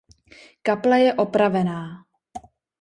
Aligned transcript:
Kaple 0.61 0.99
je 0.99 1.13
opravená. 1.13 2.05